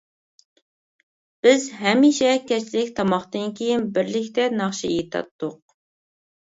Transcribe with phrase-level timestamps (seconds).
[1.47, 5.59] بىز ھەمىشە كەچلىك تاماقتىن كېيىن بىرلىكتە ناخشا ئېيتاتتۇق.